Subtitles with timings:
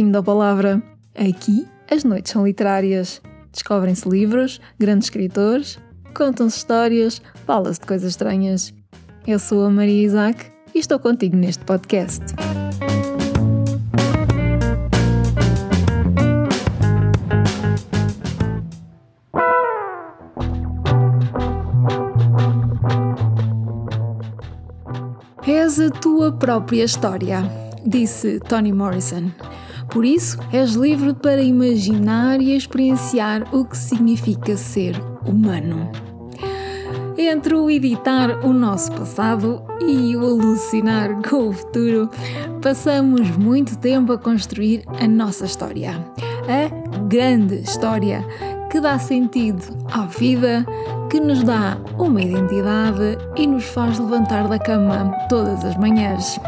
[0.00, 0.82] Bem-vindo à palavra.
[1.14, 3.20] Aqui as noites são literárias.
[3.52, 5.78] Descobrem-se livros, grandes escritores,
[6.14, 8.72] contam-se histórias, fala-se de coisas estranhas.
[9.26, 12.24] Eu sou a Maria Isaac e estou contigo neste podcast.
[25.46, 27.42] És a tua própria história,
[27.84, 29.30] disse Toni Morrison.
[29.90, 34.94] Por isso, és livre para imaginar e experienciar o que significa ser
[35.26, 35.90] humano.
[37.18, 42.08] Entre o editar o nosso passado e o alucinar com o futuro,
[42.62, 45.92] passamos muito tempo a construir a nossa história.
[46.48, 48.24] A grande história
[48.70, 50.64] que dá sentido à vida,
[51.10, 56.38] que nos dá uma identidade e nos faz levantar da cama todas as manhãs.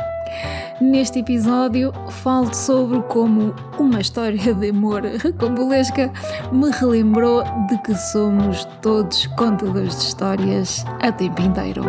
[0.83, 6.13] Neste episódio, falo sobre como uma história de amor recambulesca
[6.51, 11.85] me relembrou de que somos todos contadores de histórias a tempo inteiro.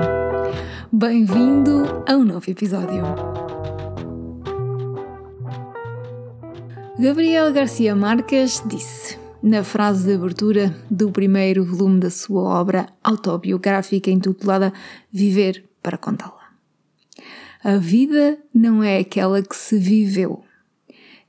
[0.91, 3.03] Bem-vindo a um novo episódio.
[6.99, 14.11] Gabriel Garcia Marques disse, na frase de abertura do primeiro volume da sua obra autobiográfica
[14.11, 14.71] intitulada
[15.11, 16.32] Viver para Contá-la.
[17.63, 20.43] A vida não é aquela que se viveu,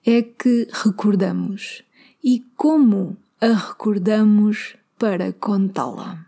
[0.05, 1.85] é que recordamos
[2.25, 6.27] e como a recordamos para contá-la.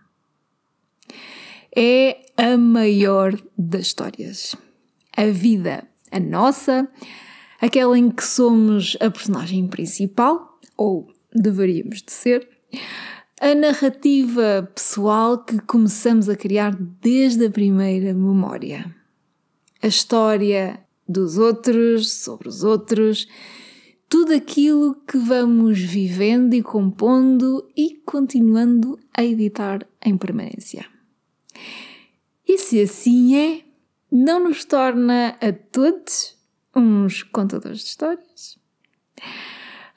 [1.74, 4.54] É a maior das histórias.
[5.16, 6.88] A vida, a nossa,
[7.60, 12.48] aquela em que somos a personagem principal, ou deveríamos de ser,
[13.40, 18.94] a narrativa pessoal que começamos a criar desde a primeira memória.
[19.86, 23.28] A história dos outros, sobre os outros,
[24.08, 30.84] tudo aquilo que vamos vivendo e compondo e continuando a editar em permanência.
[32.48, 33.60] E se assim é,
[34.10, 36.36] não nos torna a todos
[36.74, 38.58] uns contadores de histórias?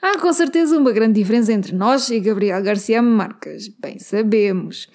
[0.00, 4.88] Há com certeza uma grande diferença entre nós e Gabriel Garcia Marques, bem sabemos.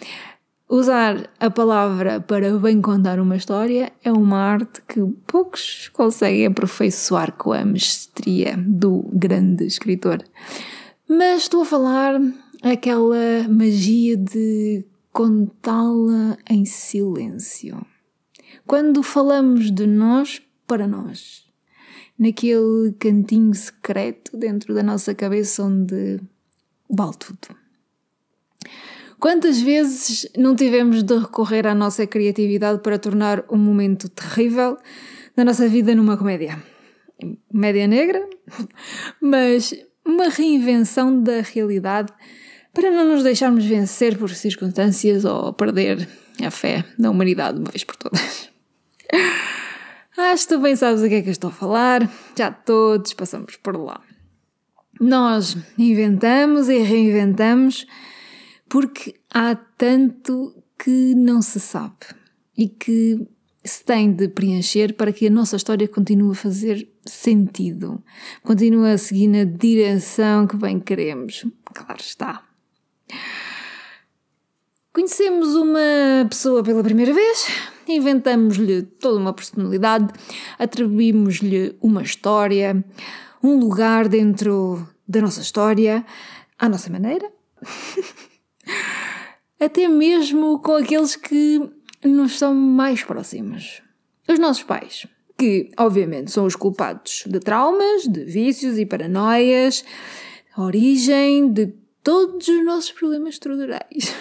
[0.68, 7.34] Usar a palavra para bem contar uma história é uma arte que poucos conseguem aperfeiçoar
[7.34, 10.24] com a mestria do grande escritor.
[11.08, 12.20] Mas estou a falar
[12.64, 14.84] aquela magia de
[15.14, 17.86] contá-la em silêncio.
[18.66, 21.46] Quando falamos de nós para nós
[22.18, 26.20] naquele cantinho secreto dentro da nossa cabeça onde
[26.90, 27.65] vale tudo.
[29.20, 34.78] Quantas vezes não tivemos de recorrer à nossa criatividade para tornar um momento terrível
[35.36, 36.62] da nossa vida numa comédia?
[37.50, 38.28] Comédia negra,
[39.22, 39.74] mas
[40.06, 42.14] uma reinvenção da realidade
[42.74, 46.08] para não nos deixarmos vencer por circunstâncias ou perder
[46.46, 48.50] a fé na humanidade uma vez por todas.
[50.18, 53.14] Acho que tu bem sabes o que é que eu estou a falar, já todos
[53.14, 54.02] passamos por lá.
[55.00, 57.86] Nós inventamos e reinventamos
[58.76, 62.08] porque há tanto que não se sabe
[62.58, 63.26] e que
[63.64, 68.04] se tem de preencher para que a nossa história continue a fazer sentido,
[68.44, 71.46] continue a seguir na direção que bem queremos.
[71.74, 72.44] Claro está.
[74.92, 77.48] Conhecemos uma pessoa pela primeira vez,
[77.88, 80.12] inventamos-lhe toda uma personalidade,
[80.60, 82.84] atribuímos-lhe uma história,
[83.42, 86.06] um lugar dentro da nossa história,
[86.60, 87.32] à nossa maneira.
[89.66, 91.60] Até mesmo com aqueles que
[92.04, 93.82] nos são mais próximos.
[94.30, 99.84] Os nossos pais, que obviamente são os culpados de traumas, de vícios e paranoias,
[100.56, 101.74] origem de
[102.04, 104.14] todos os nossos problemas estruturais.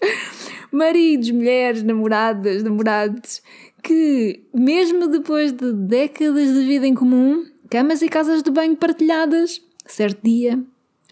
[0.72, 3.42] Maridos, mulheres, namoradas, namorados,
[3.82, 9.60] que, mesmo depois de décadas de vida em comum, camas e casas de banho partilhadas,
[9.84, 10.58] certo dia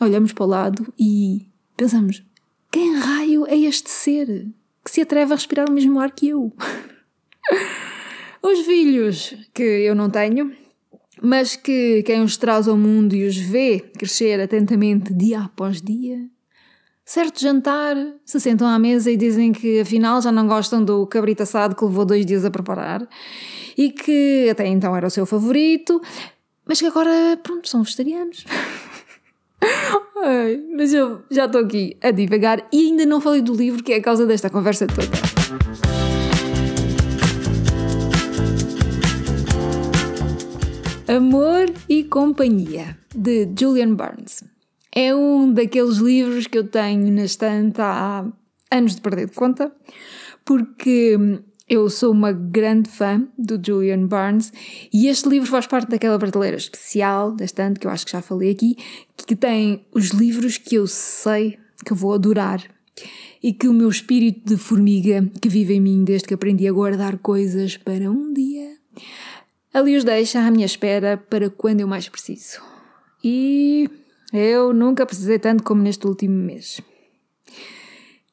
[0.01, 1.47] olhamos para o lado e
[1.77, 2.27] pensamos:
[2.71, 4.47] quem raio é este ser
[4.85, 6.53] que se atreve a respirar o mesmo ar que eu?
[8.43, 10.53] Os filhos, que eu não tenho,
[11.21, 16.19] mas que quem os traz ao mundo e os vê crescer atentamente dia após dia,
[17.05, 21.43] certo jantar, se sentam à mesa e dizem que afinal já não gostam do cabrito
[21.43, 23.09] assado que levou dois dias a preparar
[23.77, 26.01] e que até então era o seu favorito,
[26.67, 28.45] mas que agora, pronto, são vegetarianos.
[30.21, 33.93] Ai, mas eu já estou aqui a divagar e ainda não falei do livro que
[33.93, 35.07] é a causa desta conversa toda.
[41.07, 44.43] Amor e Companhia, de Julian Barnes.
[44.93, 48.27] É um daqueles livros que eu tenho na estante há
[48.73, 49.73] anos de perder de conta,
[50.45, 51.17] porque
[51.69, 54.53] eu sou uma grande fã do Julian Barnes
[54.93, 58.23] e este livro faz parte daquela prateleira especial da estante que eu acho que já
[58.23, 58.77] falei aqui,
[59.17, 62.63] que tem os livros que eu sei que vou adorar
[63.43, 66.73] e que o meu espírito de formiga que vive em mim desde que aprendi a
[66.73, 68.77] guardar coisas para um dia,
[69.73, 72.61] ali os deixa à minha espera para quando eu mais preciso.
[73.23, 73.89] E
[74.33, 76.81] eu nunca precisei tanto como neste último mês.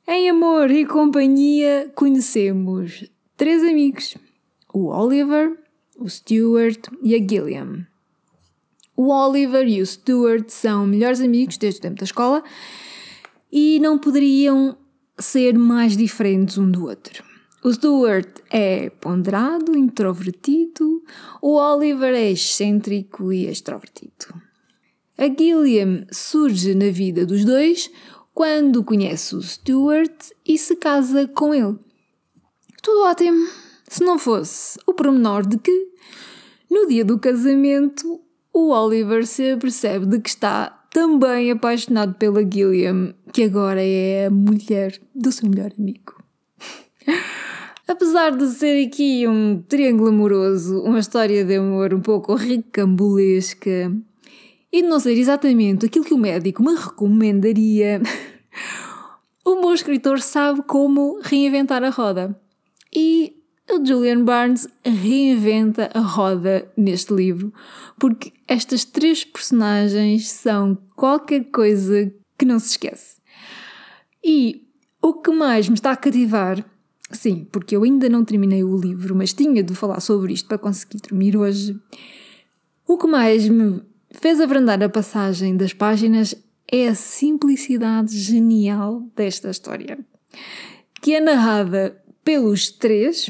[0.07, 3.03] Em amor e companhia conhecemos
[3.37, 4.15] três amigos:
[4.73, 5.57] o Oliver,
[5.97, 7.85] o Stuart e a Gilliam.
[8.95, 12.43] O Oliver e o Stuart são melhores amigos desde o tempo da escola
[13.51, 14.77] e não poderiam
[15.19, 17.23] ser mais diferentes um do outro.
[17.63, 21.01] O Stuart é ponderado, introvertido,
[21.41, 24.39] o Oliver é excêntrico e extrovertido.
[25.17, 27.89] A Gilliam surge na vida dos dois
[28.33, 31.79] quando conhece o Stuart e se casa com ele.
[32.85, 33.47] Tudo ótimo,
[33.87, 35.87] se não fosse o pormenor de que,
[36.69, 38.21] no dia do casamento,
[38.53, 44.29] o Oliver se apercebe de que está também apaixonado pela Gilliam, que agora é a
[44.29, 46.13] mulher do seu melhor amigo.
[47.87, 53.91] Apesar de ser aqui um triângulo amoroso, uma história de amor um pouco ricambolesca
[54.71, 57.99] e de não ser exatamente aquilo que o médico me recomendaria,
[59.43, 62.39] o meu escritor sabe como reinventar a roda.
[62.95, 63.35] E
[63.69, 67.53] o Julian Barnes reinventa a roda neste livro,
[67.99, 73.17] porque estas três personagens são qualquer coisa que não se esquece.
[74.23, 74.67] E
[75.01, 76.63] o que mais me está a cativar,
[77.11, 80.57] sim, porque eu ainda não terminei o livro, mas tinha de falar sobre isto para
[80.57, 81.79] conseguir dormir hoje.
[82.87, 83.81] O que mais me
[84.11, 86.35] fez abrandar a passagem das páginas
[86.71, 89.99] é a simplicidade genial desta história,
[91.01, 93.29] que é narrada pelos três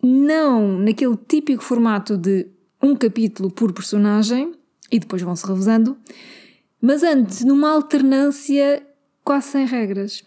[0.00, 2.46] não naquele típico formato de
[2.80, 4.52] um capítulo por personagem
[4.92, 5.98] e depois vão-se revezando,
[6.80, 8.86] mas antes numa alternância
[9.24, 10.22] quase sem regras.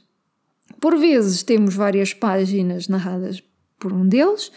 [0.79, 3.41] Por vezes temos várias páginas narradas
[3.79, 4.51] por um deles,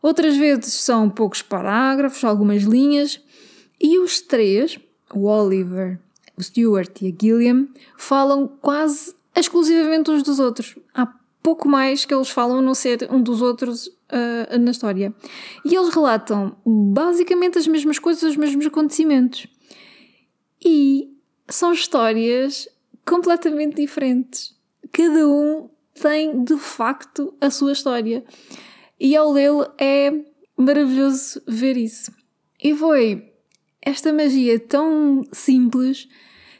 [0.00, 3.20] outras vezes são poucos parágrafos, algumas linhas,
[3.80, 4.78] e os três,
[5.12, 5.98] o Oliver,
[6.36, 10.76] o Stuart e a Gilliam, falam quase exclusivamente uns dos outros.
[10.94, 11.06] Há
[11.42, 15.14] pouco mais que eles falam a não ser um dos outros uh, na história.
[15.64, 19.46] E eles relatam basicamente as mesmas coisas, os mesmos acontecimentos.
[20.64, 21.10] E
[21.48, 22.68] são histórias
[23.04, 24.54] completamente diferentes.
[24.92, 25.68] Cada um
[26.00, 28.24] tem de facto a sua história.
[29.00, 30.12] E ao lê-lo é
[30.56, 32.12] maravilhoso ver isso.
[32.62, 33.32] E foi
[33.80, 36.08] esta magia tão simples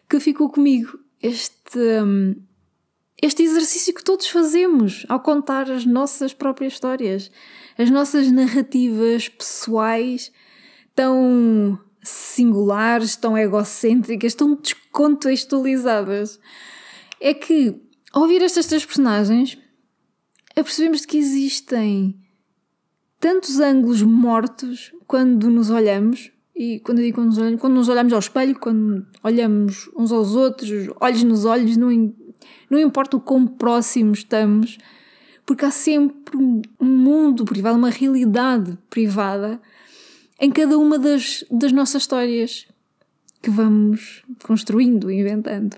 [0.09, 0.99] que ficou comigo.
[1.23, 1.79] Este.
[1.79, 2.35] Um,
[3.23, 7.31] este exercício que todos fazemos ao contar as nossas próprias histórias,
[7.79, 10.33] as nossas narrativas pessoais
[10.93, 16.41] tão singulares, tão egocêntricas, tão descontextualizadas.
[17.21, 17.81] É que,
[18.13, 19.57] ao ouvir estas três personagens,
[20.57, 22.19] apercebemos que existem
[23.21, 27.89] tantos ângulos mortos quando nos olhamos, e quando eu digo quando nos olhamos, quando nos
[27.89, 31.91] olhamos ao espelho, quando olhamos uns aos outros, olhos nos olhos, não,
[32.71, 34.79] não importa o quão próximos estamos,
[35.45, 39.61] porque há sempre um mundo privado, uma realidade privada
[40.41, 42.67] em cada uma das, das nossas histórias
[43.41, 45.77] que vamos construindo, inventando.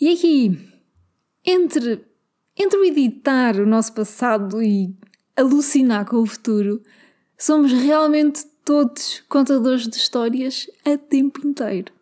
[0.00, 0.58] E aqui,
[1.44, 2.04] entre,
[2.56, 4.94] entre o editar o nosso passado e
[5.36, 6.82] alucinar com o futuro,
[7.36, 11.92] somos realmente todos contadores de histórias a tempo inteiro.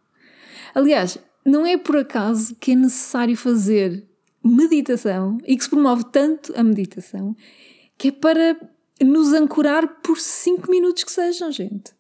[0.75, 4.05] Aliás, não é por acaso que é necessário fazer
[4.45, 7.37] meditação e que se promove tanto a meditação
[7.97, 8.57] que é para
[9.01, 11.93] nos ancorar por 5 minutos que sejam, gente.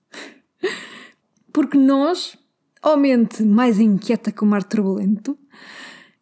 [1.52, 2.36] Porque nós,
[2.82, 5.38] ó mente mais inquieta que o mar turbulento,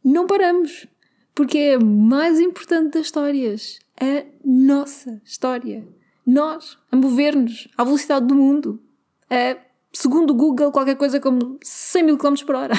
[0.04, 0.86] não paramos.
[1.34, 3.78] Porque é a mais importante das histórias.
[4.00, 5.86] A nossa história.
[6.24, 8.80] Nós, a mover-nos à velocidade do mundo.
[9.28, 9.56] A,
[9.92, 12.74] segundo o Google, qualquer coisa como 100 mil km por hora.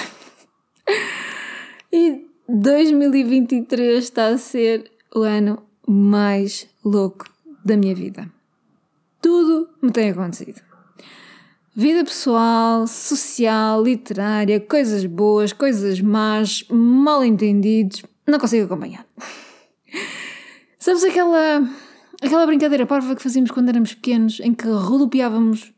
[1.98, 7.24] E 2023 está a ser o ano mais louco
[7.64, 8.30] da minha vida.
[9.22, 10.60] Tudo me tem acontecido.
[11.74, 19.08] Vida pessoal, social, literária, coisas boas, coisas más, mal entendidos, não consigo acompanhar.
[20.78, 21.64] Sabes aquela,
[22.22, 25.74] aquela brincadeira parva que fazíamos quando éramos pequenos, em que rodopiávamos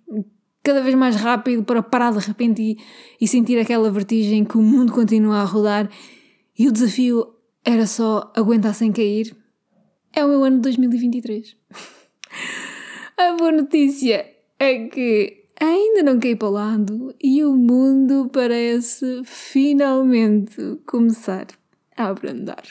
[0.68, 2.78] cada vez mais rápido para parar de repente e,
[3.22, 5.90] e sentir aquela vertigem que o mundo continua a rodar
[6.60, 9.34] e o desafio era só aguentar sem cair.
[10.14, 11.56] É o meu ano de 2023.
[13.16, 19.22] a boa notícia é que ainda não caí para o lado e o mundo parece
[19.24, 21.48] finalmente começar
[21.96, 22.64] a abrandar.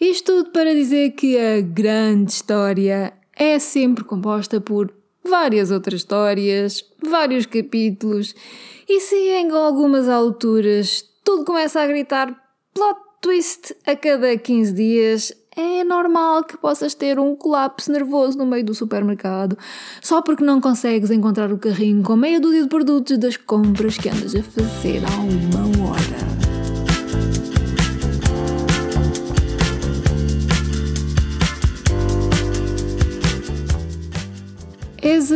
[0.00, 6.84] Isto tudo para dizer que a grande história é sempre composta por várias outras histórias,
[7.02, 8.34] vários capítulos,
[8.88, 12.34] e se em algumas alturas tudo começa a gritar
[12.74, 18.46] plot twist a cada 15 dias, é normal que possas ter um colapso nervoso no
[18.46, 19.58] meio do supermercado
[20.00, 24.08] só porque não consegues encontrar o carrinho com meia dúzia de produtos das compras que
[24.08, 26.29] andas a fazer há uma hora.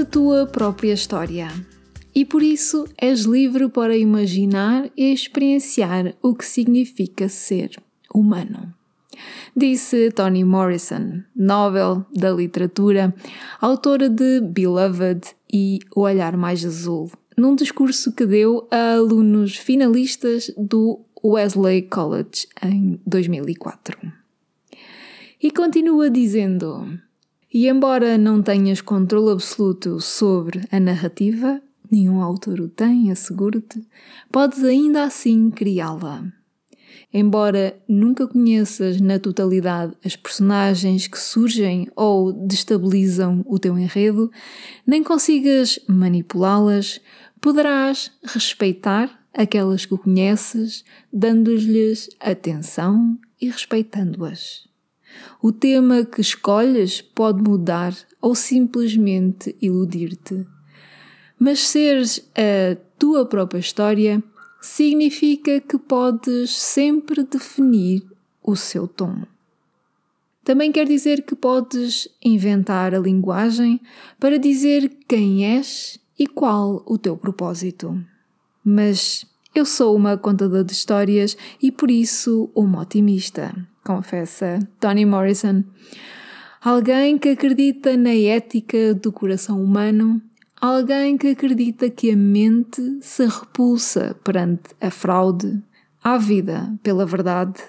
[0.05, 1.49] Tua própria história
[2.15, 7.77] e por isso és livre para imaginar e experienciar o que significa ser
[8.15, 8.73] humano.
[9.57, 13.15] Disse Toni Morrison, Nobel da Literatura,
[13.61, 20.53] autora de Beloved e O Olhar Mais Azul, num discurso que deu a alunos finalistas
[20.57, 23.97] do Wesley College em 2004.
[25.43, 26.99] E continua dizendo:
[27.55, 33.81] E embora não tenhas controle absoluto sobre a narrativa, nenhum autor o tem, asseguro-te,
[34.33, 36.25] podes ainda assim criá-la.
[37.13, 44.33] Embora nunca conheças na totalidade as personagens que surgem ou destabilizam o teu enredo,
[44.85, 47.01] nem consigas manipulá-las,
[47.41, 54.74] poderás respeitar aquelas que conheces, dando-lhes atenção e respeitando-as.
[55.43, 60.47] O tema que escolhes pode mudar ou simplesmente iludir-te.
[61.39, 64.23] Mas seres a tua própria história
[64.61, 68.03] significa que podes sempre definir
[68.43, 69.23] o seu tom.
[70.43, 73.81] Também quer dizer que podes inventar a linguagem
[74.21, 77.99] para dizer quem és e qual o teu propósito.
[78.63, 83.55] Mas eu sou uma contadora de histórias e por isso uma otimista,
[83.85, 85.63] confessa Toni Morrison.
[86.63, 90.23] Alguém que acredita na ética do coração humano
[90.67, 95.63] Alguém que acredita que a mente se repulsa perante a fraude,
[96.03, 97.63] à vida pela verdade.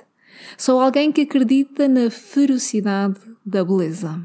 [0.57, 4.21] Sou alguém que acredita na ferocidade da beleza.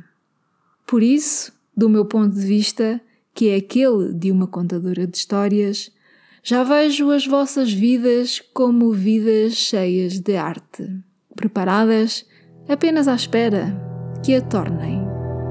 [0.86, 3.00] Por isso, do meu ponto de vista,
[3.34, 5.90] que é aquele de uma contadora de histórias,
[6.40, 10.96] já vejo as vossas vidas como vidas cheias de arte,
[11.34, 12.26] preparadas
[12.68, 13.74] apenas à espera
[14.22, 15.02] que a tornem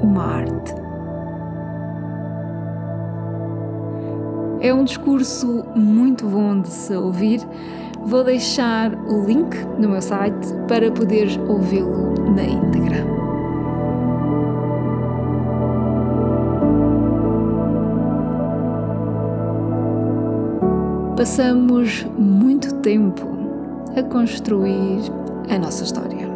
[0.02, 0.74] uma arte.
[4.62, 7.40] É um discurso muito bom de se ouvir.
[8.04, 13.20] Vou deixar o link no meu site para poderes ouvi-lo na íntegra.
[21.16, 23.28] Passamos muito tempo
[23.98, 25.02] a construir
[25.50, 26.28] a nossa história.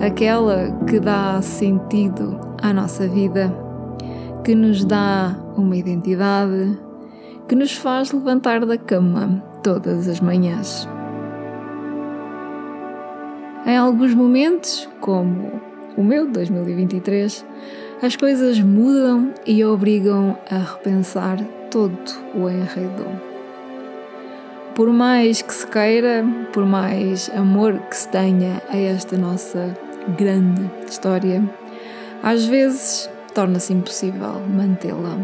[0.00, 3.52] Aquela que dá sentido à nossa vida,
[4.44, 6.78] que nos dá uma identidade
[7.48, 10.86] que nos faz levantar da cama todas as manhãs.
[13.66, 15.60] Em alguns momentos, como
[15.96, 17.44] o meu de 2023,
[18.02, 21.38] as coisas mudam e obrigam a repensar
[21.70, 21.98] todo
[22.34, 23.27] o enredo.
[24.78, 29.76] Por mais que se queira, por mais amor que se tenha a esta nossa
[30.16, 31.42] grande história,
[32.22, 35.18] às vezes torna-se impossível mantê-la.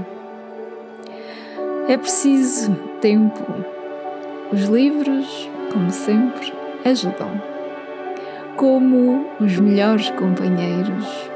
[1.86, 3.44] É preciso tempo.
[4.52, 6.52] Os livros, como sempre,
[6.84, 7.40] ajudam.
[8.56, 11.30] Como os melhores companheiros,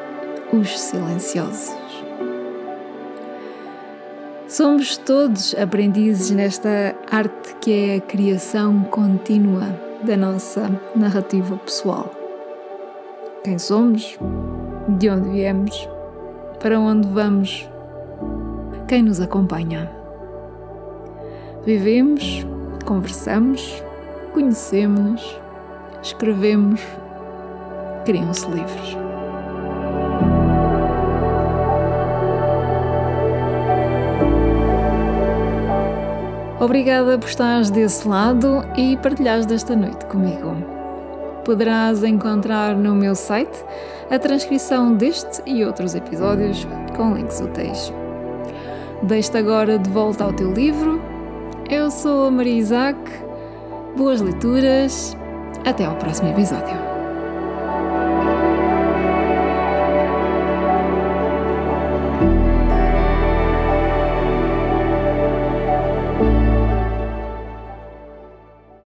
[0.53, 1.88] os silenciosos.
[4.49, 9.67] Somos todos aprendizes nesta arte que é a criação contínua
[10.03, 12.11] da nossa narrativa pessoal.
[13.45, 14.19] Quem somos?
[14.89, 15.89] De onde viemos?
[16.61, 17.69] para onde vamos,
[18.89, 19.91] quem nos acompanha.
[21.65, 22.47] Vivemos,
[22.85, 23.83] conversamos,
[24.33, 25.41] conhecemos-nos,
[26.03, 26.81] escrevemos,
[28.05, 29.08] criam-se livros.
[36.61, 40.79] Obrigada por estares desse lado e partilhares desta noite comigo
[41.49, 43.65] poderás encontrar no meu site
[44.11, 47.91] a transcrição deste e outros episódios com links úteis.
[49.03, 51.01] Deixo-te agora de volta ao teu livro.
[51.71, 52.99] Eu sou a Maria Isaac.
[53.97, 55.17] Boas leituras.
[55.65, 56.88] Até ao próximo episódio.